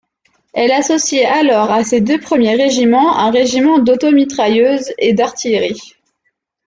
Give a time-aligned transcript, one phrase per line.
[0.53, 5.93] Elle associait alors à ses deux premiers régiments un régiment d’automitrailleuses et un d’artillerie.